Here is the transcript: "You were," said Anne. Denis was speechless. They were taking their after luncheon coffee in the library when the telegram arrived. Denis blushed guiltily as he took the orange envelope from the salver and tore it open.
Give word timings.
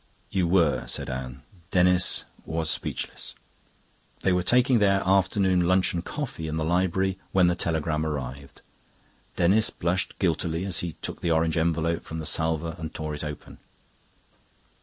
"You 0.31 0.47
were," 0.47 0.87
said 0.87 1.11
Anne. 1.11 1.43
Denis 1.69 2.23
was 2.43 2.71
speechless. 2.71 3.35
They 4.21 4.33
were 4.33 4.41
taking 4.41 4.79
their 4.79 5.03
after 5.05 5.39
luncheon 5.39 6.01
coffee 6.01 6.47
in 6.47 6.57
the 6.57 6.65
library 6.65 7.19
when 7.33 7.45
the 7.45 7.53
telegram 7.53 8.03
arrived. 8.03 8.63
Denis 9.35 9.69
blushed 9.69 10.17
guiltily 10.17 10.65
as 10.65 10.79
he 10.79 10.93
took 11.03 11.21
the 11.21 11.29
orange 11.29 11.55
envelope 11.55 12.01
from 12.03 12.17
the 12.17 12.25
salver 12.25 12.75
and 12.79 12.91
tore 12.95 13.13
it 13.13 13.23
open. 13.23 13.59